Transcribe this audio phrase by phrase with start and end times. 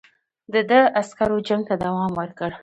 [0.53, 2.51] د ده عسکرو جنګ ته دوام ورکړ.